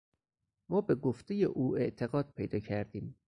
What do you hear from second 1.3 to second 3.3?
او اعتقاد پیدا کردیم.